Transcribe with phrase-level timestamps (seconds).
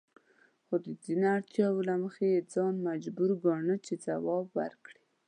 [0.65, 5.03] خو د ځینو اړتیاوو له مخې یې ځان مجبور ګاڼه چې ځواب ورکړي.